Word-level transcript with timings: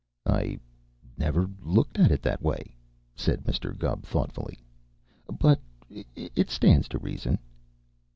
"I 0.25 0.57
never 1.15 1.45
before 1.45 1.71
looked 1.73 1.99
at 1.99 2.09
it 2.09 2.23
that 2.23 2.41
way," 2.41 2.73
said 3.15 3.43
Mr. 3.43 3.77
Gubb 3.77 4.01
thoughtfully, 4.01 4.57
"but 5.37 5.59
it 6.15 6.49
stands 6.49 6.87
to 6.87 6.97
reason." 6.97 7.37